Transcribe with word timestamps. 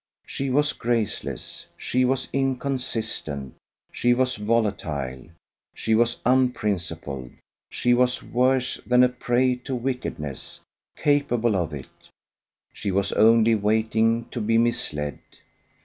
She 0.25 0.49
was 0.49 0.73
graceless, 0.73 1.67
she 1.77 2.05
was 2.05 2.27
inconsistent, 2.33 3.53
she 3.91 4.15
was 4.15 4.35
volatile, 4.35 5.25
she 5.75 5.93
was 5.93 6.17
unprincipled, 6.25 7.33
she 7.69 7.93
was 7.93 8.23
worse 8.23 8.77
than 8.83 9.03
a 9.03 9.09
prey 9.09 9.57
to 9.57 9.75
wickedness 9.75 10.59
capable 10.97 11.55
of 11.55 11.71
it; 11.71 12.09
she 12.73 12.89
was 12.89 13.11
only 13.13 13.53
waiting 13.53 14.25
to 14.29 14.41
be 14.41 14.57
misled. 14.57 15.19